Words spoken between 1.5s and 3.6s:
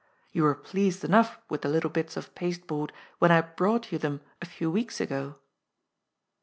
the little bits of pasteboard when I